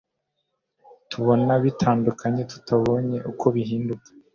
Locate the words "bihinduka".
3.55-4.07